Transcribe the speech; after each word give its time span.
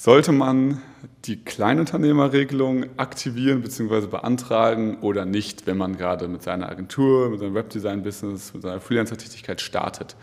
Sollte 0.00 0.30
man 0.30 0.80
die 1.24 1.42
Kleinunternehmerregelung 1.42 2.84
aktivieren 2.98 3.62
bzw. 3.62 4.06
beantragen 4.06 4.98
oder 5.00 5.24
nicht, 5.24 5.66
wenn 5.66 5.76
man 5.76 5.96
gerade 5.96 6.28
mit 6.28 6.40
seiner 6.40 6.68
Agentur, 6.68 7.30
mit 7.30 7.40
seinem 7.40 7.54
Webdesign-Business, 7.54 8.54
mit 8.54 8.62
seiner 8.62 8.80
Freelancer-Tätigkeit 8.80 9.60
startet? 9.60 10.14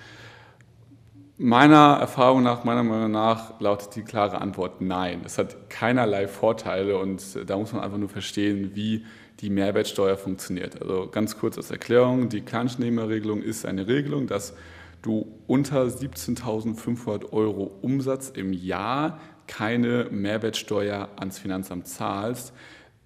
Meiner 1.35 1.97
Erfahrung 1.99 2.41
nach, 2.41 2.63
meiner 2.63 2.83
Meinung 2.83 3.11
nach, 3.11 3.59
lautet 3.59 3.97
die 3.97 4.03
klare 4.03 4.39
Antwort 4.39 4.79
nein. 4.79 5.23
Es 5.25 5.37
hat 5.37 5.69
keinerlei 5.69 6.29
Vorteile 6.29 6.97
und 6.97 7.21
da 7.45 7.57
muss 7.57 7.73
man 7.73 7.83
einfach 7.83 7.97
nur 7.97 8.07
verstehen, 8.07 8.71
wie 8.75 9.03
die 9.41 9.49
Mehrwertsteuer 9.49 10.15
funktioniert. 10.15 10.81
Also 10.81 11.09
ganz 11.11 11.37
kurz 11.37 11.57
als 11.57 11.69
Erklärung, 11.69 12.29
die 12.29 12.39
Kleinunternehmerregelung 12.39 13.41
ist 13.41 13.65
eine 13.65 13.89
Regelung, 13.89 14.27
dass 14.27 14.53
du 15.01 15.27
unter 15.47 15.83
17.500 15.83 17.33
Euro 17.33 17.77
Umsatz 17.81 18.29
im 18.29 18.53
Jahr 18.53 19.19
keine 19.47 20.07
Mehrwertsteuer 20.11 21.09
ans 21.17 21.39
Finanzamt 21.39 21.87
zahlst. 21.87 22.53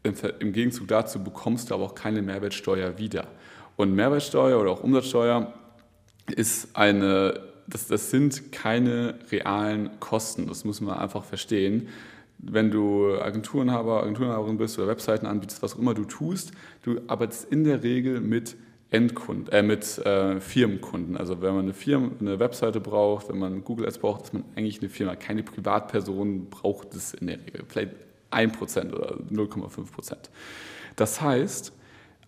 Im 0.03 0.53
Gegenzug 0.53 0.87
dazu 0.87 1.23
bekommst 1.23 1.69
du 1.69 1.75
aber 1.75 1.83
auch 1.83 1.95
keine 1.95 2.21
Mehrwertsteuer 2.21 2.97
wieder. 2.97 3.27
Und 3.75 3.93
Mehrwertsteuer 3.93 4.59
oder 4.59 4.71
auch 4.71 4.83
Umsatzsteuer 4.83 5.53
ist 6.35 6.75
eine, 6.75 7.41
das, 7.67 7.87
das 7.87 8.11
sind 8.11 8.51
keine 8.51 9.19
realen 9.31 9.99
Kosten. 9.99 10.47
Das 10.47 10.65
muss 10.65 10.81
man 10.81 10.97
einfach 10.97 11.23
verstehen. 11.23 11.89
Wenn 12.37 12.71
du 12.71 13.19
Agenturenhaber, 13.19 14.03
Agenturenhaberin 14.03 14.57
bist 14.57 14.77
oder 14.77 14.87
Webseiten 14.87 15.25
anbietest, 15.25 15.61
was 15.61 15.75
auch 15.75 15.79
immer 15.79 15.93
du 15.93 16.05
tust, 16.05 16.51
du 16.83 17.01
arbeitest 17.07 17.51
in 17.51 17.65
der 17.65 17.83
Regel 17.83 18.21
mit 18.21 18.55
Endkunden, 18.91 19.51
äh, 19.53 19.61
mit 19.61 19.99
äh, 19.99 20.39
Firmenkunden. 20.39 21.15
Also 21.15 21.41
wenn 21.41 21.53
man 21.53 21.65
eine 21.65 21.73
Firma, 21.73 22.09
eine 22.19 22.39
Webseite 22.39 22.79
braucht, 22.79 23.29
wenn 23.29 23.37
man 23.37 23.63
Google 23.63 23.85
Ads 23.85 23.99
braucht, 23.99 24.23
ist 24.23 24.33
man 24.33 24.43
eigentlich 24.55 24.79
eine 24.79 24.89
Firma. 24.89 25.15
Keine 25.15 25.43
Privatperson 25.43 26.49
braucht 26.49 26.95
es 26.95 27.13
in 27.13 27.27
der 27.27 27.37
Regel. 27.37 27.63
Vielleicht 27.67 27.91
1% 28.31 28.93
oder 28.93 29.17
0,5%. 29.31 30.15
Das 30.95 31.21
heißt, 31.21 31.71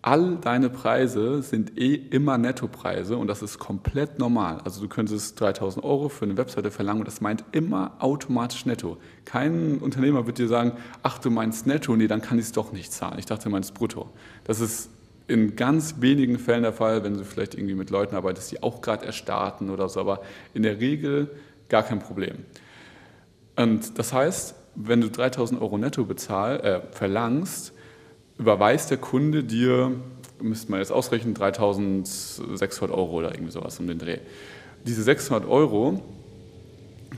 all 0.02 0.36
deine 0.36 0.70
Preise 0.70 1.42
sind 1.42 1.78
eh 1.78 1.94
immer 1.94 2.38
Nettopreise 2.38 3.16
und 3.16 3.26
das 3.26 3.42
ist 3.42 3.58
komplett 3.58 4.18
normal. 4.18 4.60
Also 4.64 4.80
du 4.80 4.88
könntest 4.88 5.40
3000 5.40 5.84
Euro 5.84 6.08
für 6.08 6.24
eine 6.24 6.36
Webseite 6.36 6.70
verlangen 6.70 7.00
und 7.00 7.08
das 7.08 7.20
meint 7.20 7.44
immer 7.52 7.96
automatisch 8.00 8.66
netto. 8.66 8.98
Kein 9.24 9.78
Unternehmer 9.78 10.26
wird 10.26 10.38
dir 10.38 10.48
sagen, 10.48 10.72
ach 11.02 11.18
du 11.18 11.30
meinst 11.30 11.66
netto, 11.66 11.96
nee, 11.96 12.08
dann 12.08 12.20
kann 12.20 12.38
ich 12.38 12.46
es 12.46 12.52
doch 12.52 12.72
nicht 12.72 12.92
zahlen. 12.92 13.18
Ich 13.18 13.26
dachte, 13.26 13.44
du 13.44 13.50
meinst 13.50 13.74
brutto. 13.74 14.10
Das 14.44 14.60
ist 14.60 14.90
in 15.32 15.56
ganz 15.56 15.96
wenigen 16.00 16.38
Fällen 16.38 16.62
der 16.62 16.72
Fall, 16.72 17.02
wenn 17.02 17.14
du 17.14 17.24
vielleicht 17.24 17.54
irgendwie 17.54 17.74
mit 17.74 17.90
Leuten 17.90 18.14
arbeitest, 18.14 18.52
die 18.52 18.62
auch 18.62 18.82
gerade 18.82 19.06
erstarten 19.06 19.70
oder 19.70 19.88
so, 19.88 19.98
aber 20.00 20.20
in 20.54 20.62
der 20.62 20.78
Regel 20.78 21.30
gar 21.68 21.82
kein 21.82 21.98
Problem. 21.98 22.44
Und 23.56 23.98
das 23.98 24.12
heißt, 24.12 24.54
wenn 24.74 25.00
du 25.00 25.10
3000 25.10 25.60
Euro 25.60 25.78
netto 25.78 26.04
bezahl, 26.04 26.60
äh, 26.60 26.80
verlangst, 26.94 27.72
überweist 28.38 28.90
der 28.90 28.98
Kunde 28.98 29.42
dir, 29.44 29.92
müsste 30.40 30.70
man 30.70 30.80
jetzt 30.80 30.92
ausrechnen, 30.92 31.34
3600 31.34 32.96
Euro 32.96 33.18
oder 33.18 33.32
irgendwie 33.34 33.52
sowas 33.52 33.78
um 33.80 33.86
den 33.86 33.98
Dreh. 33.98 34.18
Diese 34.84 35.02
600 35.02 35.48
Euro 35.48 36.02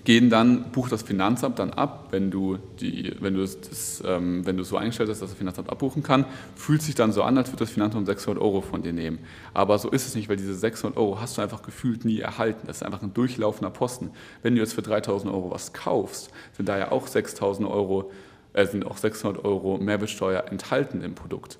gehen 0.02 0.30
dann, 0.30 0.72
bucht 0.72 0.90
das 0.90 1.02
Finanzamt 1.02 1.58
dann 1.58 1.70
ab, 1.70 2.08
wenn 2.10 2.30
du, 2.30 2.58
die, 2.80 3.14
wenn, 3.20 3.34
du 3.34 3.40
das, 3.42 4.02
ähm, 4.06 4.44
wenn 4.44 4.56
du 4.56 4.64
so 4.64 4.76
eingestellt 4.76 5.08
hast, 5.08 5.22
dass 5.22 5.30
das 5.30 5.38
Finanzamt 5.38 5.70
abbuchen 5.70 6.02
kann, 6.02 6.24
fühlt 6.56 6.82
sich 6.82 6.94
dann 6.94 7.12
so 7.12 7.22
an, 7.22 7.38
als 7.38 7.48
würde 7.48 7.64
das 7.64 7.70
Finanzamt 7.70 8.06
600 8.06 8.42
Euro 8.42 8.60
von 8.60 8.82
dir 8.82 8.92
nehmen. 8.92 9.20
Aber 9.52 9.78
so 9.78 9.90
ist 9.90 10.06
es 10.06 10.14
nicht, 10.14 10.28
weil 10.28 10.36
diese 10.36 10.54
600 10.54 10.98
Euro 10.98 11.20
hast 11.20 11.38
du 11.38 11.42
einfach 11.42 11.62
gefühlt 11.62 12.04
nie 12.04 12.20
erhalten. 12.20 12.66
Das 12.66 12.78
ist 12.78 12.82
einfach 12.82 13.02
ein 13.02 13.14
durchlaufender 13.14 13.70
Posten. 13.70 14.10
Wenn 14.42 14.54
du 14.54 14.60
jetzt 14.60 14.74
für 14.74 14.82
3000 14.82 15.32
Euro 15.32 15.50
was 15.50 15.72
kaufst, 15.72 16.30
sind 16.56 16.68
da 16.68 16.76
ja 16.76 16.90
auch 16.90 17.06
6000 17.06 17.68
Euro, 17.68 18.10
äh, 18.52 18.66
sind 18.66 18.84
auch 18.84 18.96
600 18.96 19.44
Euro 19.44 19.78
Mehrwertsteuer 19.78 20.44
enthalten 20.50 21.02
im 21.02 21.14
Produkt. 21.14 21.58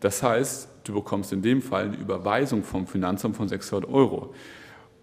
Das 0.00 0.22
heißt, 0.22 0.68
du 0.84 0.94
bekommst 0.94 1.32
in 1.32 1.42
dem 1.42 1.62
Fall 1.62 1.84
eine 1.84 1.96
Überweisung 1.96 2.62
vom 2.62 2.86
Finanzamt 2.86 3.36
von 3.36 3.48
600 3.48 3.88
Euro. 3.90 4.34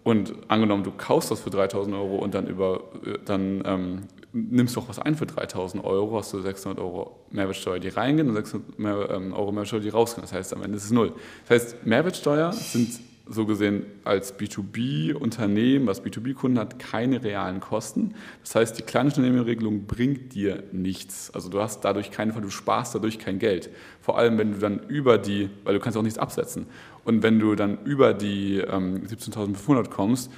Und 0.04 0.34
angenommen, 0.48 0.84
du 0.84 0.92
kaufst 0.92 1.30
das 1.30 1.40
für 1.40 1.50
3000 1.50 1.96
Euro 1.96 2.16
und 2.16 2.34
dann, 2.34 2.46
über, 2.46 2.84
dann 3.24 3.62
ähm, 3.64 4.02
nimmst 4.34 4.76
du 4.76 4.80
auch 4.80 4.88
was 4.88 4.98
ein 4.98 5.14
für 5.14 5.24
3000 5.24 5.82
Euro, 5.82 6.18
hast 6.18 6.32
du 6.34 6.42
600 6.42 6.78
Euro 6.78 7.16
Mehrwertsteuer, 7.30 7.78
die 7.78 7.88
reingehen 7.88 8.28
und 8.28 8.34
600 8.34 8.78
mehr, 8.78 9.08
ähm, 9.10 9.32
Euro 9.32 9.50
Mehrwertsteuer, 9.50 9.80
die 9.80 9.88
rausgehen. 9.88 10.22
Das 10.22 10.34
heißt, 10.34 10.52
am 10.54 10.62
Ende 10.62 10.76
ist 10.76 10.84
es 10.84 10.90
null. 10.90 11.14
Das 11.48 11.62
heißt, 11.62 11.86
Mehrwertsteuer 11.86 12.52
sind 12.52 13.00
so 13.26 13.46
gesehen 13.46 13.86
als 14.04 14.38
B2B-Unternehmen, 14.38 15.86
was 15.86 16.04
B2B-Kunden 16.04 16.58
hat, 16.58 16.78
keine 16.78 17.24
realen 17.24 17.60
Kosten. 17.60 18.14
Das 18.42 18.54
heißt, 18.54 18.78
die 18.78 18.82
Kleinunternehmerregelung 18.82 19.86
bringt 19.86 20.34
dir 20.34 20.62
nichts. 20.72 21.30
Also 21.32 21.48
du 21.48 21.60
hast 21.60 21.84
dadurch 21.84 22.10
keinen 22.10 22.32
Fall, 22.32 22.42
du 22.42 22.50
sparst 22.50 22.94
dadurch 22.94 23.18
kein 23.18 23.38
Geld. 23.38 23.70
Vor 24.00 24.18
allem, 24.18 24.36
wenn 24.36 24.52
du 24.52 24.58
dann 24.58 24.80
über 24.88 25.16
die, 25.16 25.48
weil 25.64 25.74
du 25.74 25.80
kannst 25.80 25.96
auch 25.96 26.02
nichts 26.02 26.18
absetzen. 26.18 26.66
Und 27.04 27.22
wenn 27.22 27.38
du 27.38 27.54
dann 27.54 27.78
über 27.84 28.12
die 28.12 28.58
ähm, 28.58 29.02
17.500 29.06 29.88
kommst, 29.88 30.30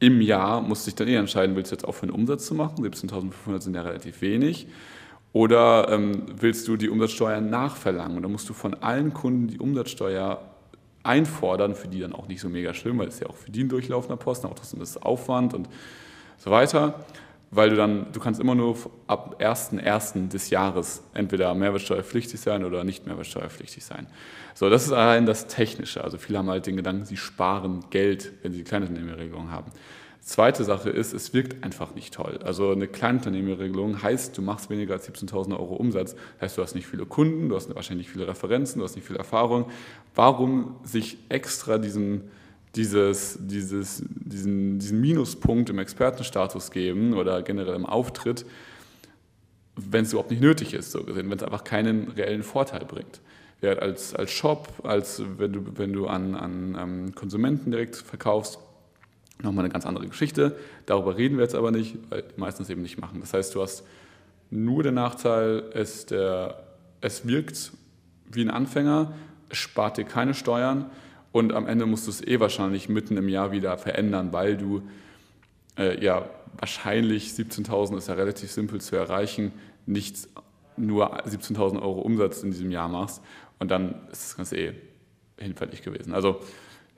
im 0.00 0.20
Jahr 0.20 0.60
musst 0.60 0.84
du 0.84 0.90
dich 0.90 0.96
dann 0.96 1.06
eh 1.06 1.14
entscheiden, 1.14 1.54
willst 1.54 1.70
du 1.70 1.76
jetzt 1.76 1.84
aufhören, 1.84 2.10
Umsatz 2.10 2.46
zu 2.46 2.56
machen? 2.56 2.84
17.500 2.84 3.60
sind 3.60 3.76
ja 3.76 3.82
relativ 3.82 4.20
wenig. 4.20 4.66
Oder 5.32 5.88
ähm, 5.90 6.26
willst 6.40 6.66
du 6.66 6.76
die 6.76 6.88
Umsatzsteuer 6.88 7.40
nachverlangen? 7.40 8.16
Und 8.16 8.24
dann 8.24 8.32
musst 8.32 8.48
du 8.48 8.52
von 8.52 8.74
allen 8.74 9.14
Kunden 9.14 9.46
die 9.46 9.60
Umsatzsteuer 9.60 10.42
einfordern, 11.02 11.74
für 11.74 11.88
die 11.88 12.00
dann 12.00 12.12
auch 12.12 12.28
nicht 12.28 12.40
so 12.40 12.48
mega 12.48 12.74
schlimm, 12.74 12.98
weil 12.98 13.08
es 13.08 13.20
ja 13.20 13.28
auch 13.28 13.36
für 13.36 13.50
die 13.50 13.64
ein 13.64 13.68
durchlaufender 13.68 14.16
Posten, 14.16 14.46
auch 14.46 14.54
trotzdem 14.54 14.80
ist 14.80 15.02
Aufwand 15.02 15.54
und 15.54 15.68
so 16.38 16.50
weiter, 16.50 17.04
weil 17.52 17.70
du 17.70 17.76
dann, 17.76 18.10
du 18.12 18.18
kannst 18.18 18.40
immer 18.40 18.54
nur 18.54 18.76
ab 19.06 19.36
1.1. 19.38 20.28
des 20.28 20.50
Jahres 20.50 21.04
entweder 21.12 21.54
mehrwertsteuerpflichtig 21.54 22.40
sein 22.40 22.64
oder 22.64 22.82
nicht 22.82 23.06
mehrwertsteuerpflichtig 23.06 23.84
sein. 23.84 24.06
So, 24.54 24.70
das 24.70 24.86
ist 24.86 24.92
allein 24.92 25.26
das 25.26 25.46
Technische. 25.46 26.02
Also 26.02 26.16
viele 26.16 26.38
haben 26.38 26.48
halt 26.48 26.66
den 26.66 26.76
Gedanken, 26.76 27.04
sie 27.04 27.18
sparen 27.18 27.84
Geld, 27.90 28.32
wenn 28.42 28.52
sie 28.52 28.64
Kleinunternehmerregelung 28.64 29.50
haben. 29.50 29.70
Zweite 30.22 30.64
Sache 30.64 30.88
ist, 30.88 31.12
es 31.12 31.34
wirkt 31.34 31.62
einfach 31.62 31.94
nicht 31.94 32.14
toll. 32.14 32.38
Also 32.42 32.70
eine 32.70 32.86
Kleinunternehmerregelung 32.86 34.02
heißt, 34.02 34.38
du 34.38 34.40
machst 34.40 34.70
weniger 34.70 34.94
als 34.94 35.12
17.000 35.12 35.50
Euro 35.58 35.74
Umsatz. 35.74 36.14
Das 36.14 36.42
heißt, 36.42 36.58
du 36.58 36.62
hast 36.62 36.74
nicht 36.74 36.86
viele 36.86 37.04
Kunden, 37.04 37.50
du 37.50 37.56
hast 37.56 37.74
wahrscheinlich 37.74 38.08
viele 38.08 38.26
Referenzen, 38.28 38.78
du 38.78 38.84
hast 38.84 38.94
nicht 38.94 39.06
viel 39.06 39.16
Erfahrung. 39.16 39.66
Warum 40.14 40.76
sich 40.84 41.18
extra 41.28 41.76
diesen, 41.76 42.30
dieses, 42.74 43.38
dieses, 43.40 44.02
diesen, 44.08 44.78
diesen 44.78 45.00
Minuspunkt 45.00 45.68
im 45.70 45.78
Expertenstatus 45.78 46.70
geben 46.70 47.14
oder 47.14 47.42
generell 47.42 47.74
im 47.74 47.86
Auftritt, 47.86 48.46
wenn 49.76 50.04
es 50.04 50.12
überhaupt 50.12 50.30
nicht 50.30 50.42
nötig 50.42 50.74
ist, 50.74 50.92
so 50.92 51.04
gesehen, 51.04 51.30
wenn 51.30 51.38
es 51.38 51.44
einfach 51.44 51.64
keinen 51.64 52.08
reellen 52.08 52.42
Vorteil 52.42 52.84
bringt. 52.84 53.20
Ja, 53.60 53.74
als, 53.74 54.14
als 54.14 54.30
Shop, 54.32 54.68
als 54.82 55.22
wenn 55.38 55.52
du, 55.52 55.64
wenn 55.76 55.92
du 55.92 56.06
an, 56.06 56.34
an 56.34 56.76
ähm, 56.80 57.14
Konsumenten 57.14 57.70
direkt 57.70 57.96
verkaufst, 57.96 58.58
nochmal 59.40 59.64
eine 59.64 59.72
ganz 59.72 59.86
andere 59.86 60.06
Geschichte. 60.06 60.56
Darüber 60.86 61.16
reden 61.16 61.36
wir 61.36 61.44
jetzt 61.44 61.54
aber 61.54 61.70
nicht, 61.70 61.96
weil 62.10 62.22
die 62.22 62.40
meisten 62.40 62.62
es 62.62 62.70
eben 62.70 62.82
nicht 62.82 63.00
machen. 63.00 63.20
Das 63.20 63.32
heißt, 63.34 63.54
du 63.54 63.62
hast 63.62 63.84
nur 64.50 64.82
den 64.82 64.94
Nachteil, 64.94 65.64
es, 65.74 66.06
der, 66.06 66.62
es 67.00 67.26
wirkt 67.26 67.72
wie 68.30 68.42
ein 68.42 68.50
Anfänger, 68.50 69.12
es 69.48 69.58
spart 69.58 69.96
dir 69.96 70.04
keine 70.04 70.34
Steuern 70.34 70.90
und 71.32 71.52
am 71.52 71.66
Ende 71.66 71.86
musst 71.86 72.06
du 72.06 72.10
es 72.10 72.26
eh 72.26 72.40
wahrscheinlich 72.40 72.88
mitten 72.88 73.16
im 73.16 73.28
Jahr 73.28 73.52
wieder 73.52 73.76
verändern, 73.78 74.32
weil 74.32 74.56
du 74.56 74.82
äh, 75.78 76.02
ja 76.02 76.28
wahrscheinlich 76.58 77.30
17.000 77.30 77.96
ist 77.96 78.08
ja 78.08 78.14
relativ 78.14 78.50
simpel 78.50 78.80
zu 78.80 78.96
erreichen, 78.96 79.52
nicht 79.86 80.28
nur 80.76 81.24
17.000 81.26 81.80
Euro 81.80 82.00
Umsatz 82.00 82.42
in 82.42 82.50
diesem 82.50 82.70
Jahr 82.70 82.88
machst 82.88 83.22
und 83.58 83.70
dann 83.70 83.94
ist 84.10 84.24
das 84.24 84.36
Ganze 84.36 84.56
eh 84.56 84.72
hinfällig 85.38 85.82
gewesen. 85.82 86.14
Also 86.14 86.40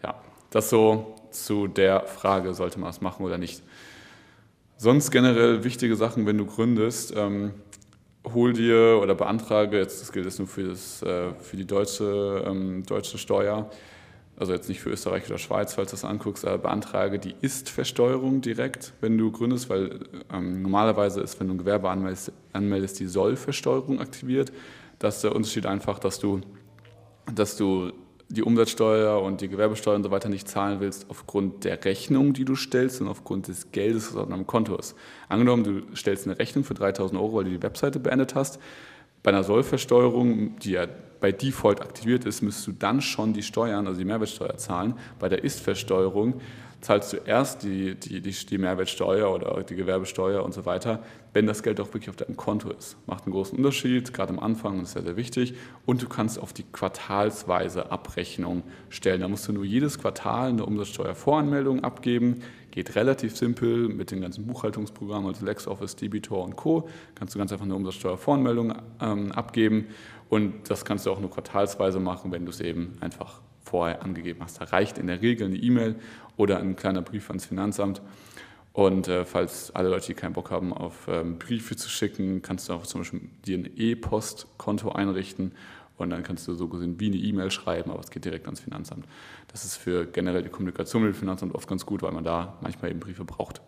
ja, 0.03 0.21
das 0.51 0.71
so 0.71 1.15
zu 1.31 1.69
der 1.69 2.07
Frage, 2.07 2.55
sollte 2.55 2.79
man 2.79 2.91
es 2.91 3.01
machen 3.01 3.25
oder 3.25 3.39
nicht. 3.39 3.63
Sonst 4.77 5.11
generell 5.11 5.65
wichtige 5.65 5.97
Sachen, 5.97 6.27
wenn 6.27 6.37
du 6.37 6.47
gründest, 6.47 7.15
ähm, 7.17 7.53
hol 8.33 8.53
dir 8.53 8.99
oder 9.03 9.15
beantrage, 9.15 9.79
jetzt 9.79 10.01
das 10.01 10.13
gilt 10.13 10.25
jetzt 10.25 10.39
nur 10.39 10.49
für, 10.49 10.65
das, 10.65 11.03
äh, 11.03 11.33
für 11.35 11.57
die 11.57 11.67
deutsche, 11.67 12.45
ähm, 12.47 12.85
deutsche 12.85 13.19
Steuer, 13.19 13.71
also 14.37 14.53
jetzt 14.53 14.69
nicht 14.69 14.81
für 14.81 14.91
Österreich 14.91 15.27
oder 15.27 15.39
Schweiz, 15.39 15.75
falls 15.75 15.91
du 15.91 15.97
das 15.97 16.05
anguckst, 16.05 16.45
aber 16.45 16.59
beantrage 16.59 17.19
die 17.19 17.35
Ist-Versteuerung 17.41 18.41
direkt, 18.41 18.93
wenn 19.01 19.17
du 19.17 19.31
gründest, 19.31 19.71
weil 19.71 20.01
ähm, 20.33 20.63
normalerweise 20.63 21.21
ist, 21.21 21.39
wenn 21.39 21.49
du 21.49 21.55
ein 21.55 21.59
Gewerbe 21.59 21.89
anmeldest, 21.89 22.33
anmeldest 22.53 22.99
die 22.99 23.07
Soll-Versteuerung 23.07 24.01
aktiviert. 24.01 24.53
Das 24.99 25.17
ist 25.17 25.25
der 25.25 25.37
Unterschied 25.37 25.67
einfach, 25.67 25.99
dass 25.99 26.19
du, 26.19 26.41
dass 27.33 27.57
du 27.57 27.93
die 28.29 28.43
Umsatzsteuer 28.43 29.23
und 29.23 29.41
die 29.41 29.49
Gewerbesteuer 29.49 29.97
und 29.97 30.03
so 30.03 30.11
weiter 30.11 30.29
nicht 30.29 30.49
zahlen 30.49 30.81
willst 30.81 31.07
aufgrund 31.11 31.65
der 31.65 31.85
Rechnung, 31.85 32.33
die 32.33 32.45
du 32.45 32.57
stellst 32.57 33.01
und 33.01 33.09
aufgrund 33.09 33.49
des 33.49 33.71
Geldes, 33.71 34.15
was 34.15 34.23
auf 34.23 34.29
deinem 34.29 34.47
Konto 34.47 34.77
ist. 34.77 34.97
Angenommen, 35.29 35.65
du 35.65 35.97
stellst 35.97 36.27
eine 36.27 36.39
Rechnung 36.39 36.65
für 36.65 36.75
3000 36.75 37.21
Euro, 37.21 37.35
weil 37.35 37.45
du 37.45 37.51
die 37.51 37.63
Webseite 37.63 38.01
beendet 38.01 38.35
hast. 38.35 38.59
Bei 39.25 39.31
einer 39.31 39.43
Sollversteuerung, 39.43 40.59
die 40.59 40.73
ja 40.73 40.87
bei 41.19 41.33
Default 41.33 41.81
aktiviert 41.81 42.27
ist, 42.27 42.43
müsstest 42.43 42.67
du 42.67 42.73
dann 42.73 43.01
schon 43.01 43.33
die 43.33 43.43
Steuern, 43.43 43.87
also 43.87 43.99
die 43.99 44.05
Mehrwertsteuer 44.05 44.59
zahlen. 44.59 44.99
Bei 45.19 45.31
der 45.31 45.43
Ist-Versteuerung, 45.43 46.43
zahlst 46.85 47.15
du 47.15 47.17
erst 47.17 47.63
die, 47.63 47.95
die, 47.95 48.21
die, 48.21 48.31
die 48.31 48.59
Mehrwertsteuer 48.59 49.33
oder 49.33 49.63
die 49.63 49.75
Gewerbesteuer 49.75 50.45
und 50.45 50.53
so 50.53 50.67
weiter, 50.67 51.03
wenn 51.33 51.47
das 51.47 51.63
Geld 51.63 51.81
auch 51.81 51.89
wirklich 51.89 52.11
auf 52.11 52.17
deinem 52.17 52.37
Konto 52.37 52.71
ist. 52.71 52.97
Macht 53.07 53.25
einen 53.25 53.33
großen 53.33 53.57
Unterschied, 53.57 54.13
gerade 54.13 54.35
am 54.35 54.39
Anfang 54.39 54.83
ist 54.83 54.93
sehr, 54.93 55.03
sehr 55.03 55.17
wichtig. 55.17 55.55
Und 55.87 56.03
du 56.03 56.09
kannst 56.09 56.39
auf 56.39 56.53
die 56.53 56.63
quartalsweise 56.63 57.91
Abrechnung 57.91 58.63
stellen. 58.91 59.23
Da 59.23 59.29
musst 59.29 59.49
du 59.49 59.53
nur 59.53 59.65
jedes 59.65 59.99
Quartal 59.99 60.51
eine 60.51 60.67
Umsatzsteuervoranmeldung 60.67 61.83
abgeben. 61.83 62.43
Geht 62.71 62.95
relativ 62.97 63.35
simpel 63.35 63.89
mit 63.89 64.11
den 64.11 64.21
ganzen 64.21 64.47
Buchhaltungsprogrammen, 64.47 65.29
also 65.29 65.47
LexOffice, 65.47 65.97
Debitor 65.97 66.45
und 66.45 66.57
Co. 66.57 66.89
Kannst 67.15 67.35
du 67.35 67.39
ganz 67.39 67.51
einfach 67.51 67.65
eine 67.65 67.77
Umsatzsteuervoranmeldung 67.77 68.75
ähm, 69.01 69.33
abgeben. 69.33 69.87
Und 70.29 70.69
das 70.69 70.85
kannst 70.85 71.07
du 71.07 71.11
auch 71.11 71.21
nur 71.21 71.31
quartalsweise 71.31 71.99
machen, 71.99 72.31
wenn 72.31 72.45
du 72.45 72.51
es 72.51 72.61
eben 72.61 72.99
einfach 73.01 73.41
vorher 73.65 74.03
angegeben 74.03 74.41
hast. 74.43 74.61
Da 74.61 74.65
reicht 74.65 74.99
in 74.99 75.07
der 75.07 75.23
Regel 75.23 75.47
eine 75.47 75.57
E-Mail 75.57 75.97
oder 76.37 76.59
ein 76.59 76.77
kleiner 76.77 77.03
Brief 77.03 77.29
ans 77.29 77.47
Finanzamt. 77.47 78.03
Und 78.73 79.07
äh, 79.09 79.25
falls 79.25 79.71
alle 79.71 79.89
Leute, 79.89 80.07
die 80.09 80.15
keinen 80.15 80.33
Bock 80.33 80.51
haben, 80.51 80.73
auf 80.73 81.07
ähm, 81.09 81.39
Briefe 81.39 81.77
zu 81.77 81.89
schicken, 81.89 82.43
kannst 82.43 82.69
du 82.69 82.73
auch 82.73 82.87
zum 82.87 83.03
Beispiel 83.03 83.21
dir 83.47 83.59
ein 83.59 83.71
E-Post-Konto 83.77 84.91
einrichten 84.91 85.53
und 85.97 86.11
dann 86.11 86.25
kannst 86.25 86.49
du 86.49 86.55
so 86.55 86.67
gesehen 86.67 86.99
wie 86.99 87.07
eine 87.07 87.17
E-Mail 87.17 87.53
schreiben, 87.53 87.93
aber 87.93 88.01
es 88.01 88.11
geht 88.11 88.25
direkt 88.25 88.47
ans 88.47 88.61
Finanzamt. 88.61 89.07
Das 89.49 89.65
ist 89.65 89.77
für 89.77 90.07
generell 90.07 90.43
die 90.43 90.49
Kommunikation 90.49 91.05
mit 91.05 91.15
dem 91.15 91.19
Finanzamt 91.19 91.55
oft 91.55 91.69
ganz 91.69 91.87
gut, 91.87 92.03
weil 92.03 92.11
man 92.11 92.25
da 92.25 92.59
manchmal 92.63 92.91
eben 92.91 92.99
Briefe 92.99 93.25
braucht. 93.25 93.63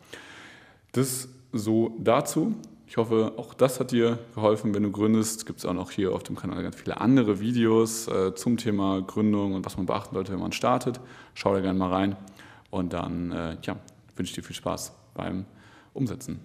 Das 0.91 1.29
so 1.53 1.97
dazu. 1.99 2.57
Ich 2.88 2.97
hoffe, 2.99 3.33
auch 3.37 3.53
das 3.53 3.81
hat 3.81 3.91
dir 3.91 4.19
geholfen, 4.35 4.73
wenn 4.73 4.85
du 4.85 4.93
gründest. 4.93 5.44
Gibt 5.44 5.59
es 5.59 5.67
auch 5.67 5.73
noch 5.73 5.91
hier 5.91 6.12
auf 6.12 6.23
dem 6.23 6.37
Kanal 6.37 6.62
ganz 6.62 6.77
viele 6.77 7.00
andere 7.00 7.41
Videos 7.41 8.06
äh, 8.06 8.33
zum 8.35 8.56
Thema 8.56 9.03
Gründung 9.03 9.55
und 9.55 9.67
was 9.67 9.77
man 9.77 9.87
beachten 9.87 10.15
sollte, 10.15 10.33
wenn 10.33 10.38
man 10.38 10.53
startet. 10.53 11.00
Schau 11.35 11.53
da 11.53 11.61
gerne 11.61 11.79
mal 11.79 11.93
rein 11.93 12.17
und 12.71 12.93
dann 12.93 13.33
äh, 13.33 13.56
ja, 13.62 13.77
wünsche 14.15 14.31
ich 14.31 14.37
dir 14.37 14.43
viel 14.43 14.55
Spaß 14.55 14.93
beim 15.15 15.47
Umsetzen. 15.94 16.41